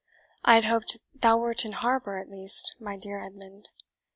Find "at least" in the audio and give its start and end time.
2.17-2.75